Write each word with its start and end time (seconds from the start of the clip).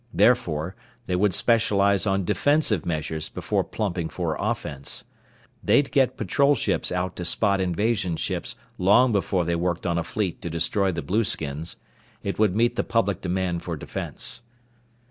Therefore, 0.15 0.75
they 1.05 1.15
would 1.15 1.31
specialize 1.31 2.07
on 2.07 2.25
defensive 2.25 2.87
measures 2.87 3.29
before 3.29 3.63
plumping 3.63 4.09
for 4.09 4.35
offense. 4.39 5.03
They'd 5.63 5.91
get 5.91 6.17
patrol 6.17 6.55
ships 6.55 6.91
out 6.91 7.15
to 7.17 7.23
spot 7.23 7.61
invasion 7.61 8.15
ships 8.15 8.55
long 8.79 9.11
before 9.11 9.45
they 9.45 9.53
worked 9.53 9.85
on 9.85 9.99
a 9.99 10.03
fleet 10.03 10.41
to 10.41 10.49
destroy 10.49 10.91
the 10.91 11.03
blueskins. 11.03 11.75
It 12.23 12.39
would 12.39 12.55
meet 12.55 12.77
the 12.77 12.83
public 12.83 13.21
demand 13.21 13.61
for 13.61 13.77
defense. 13.77 14.41